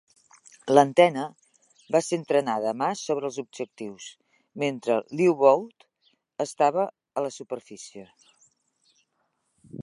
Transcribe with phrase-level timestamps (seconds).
[0.75, 1.25] L'antena
[1.95, 4.07] va ser entrenada a mà sobre els objectius,
[4.65, 5.87] mentre que l'U-Boat
[6.49, 6.87] estava
[7.23, 8.09] a la superfície.